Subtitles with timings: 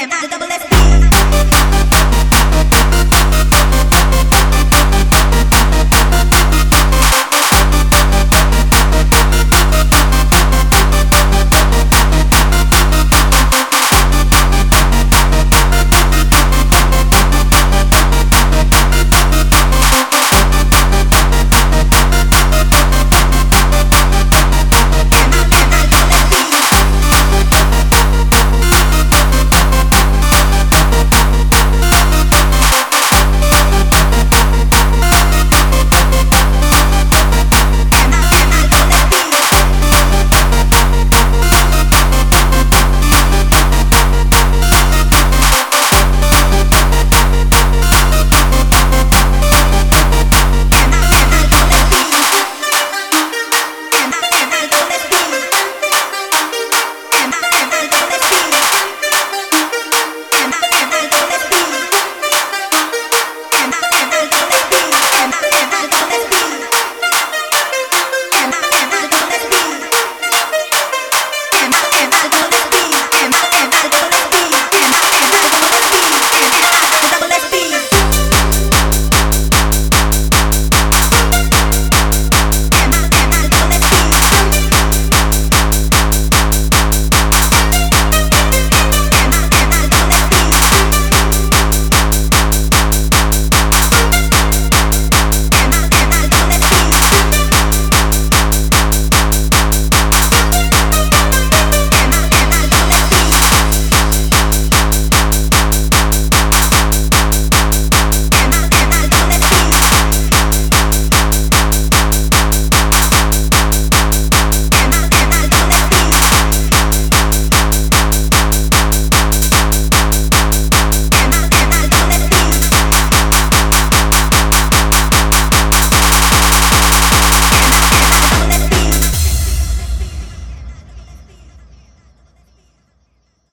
[0.00, 0.49] Jam, the double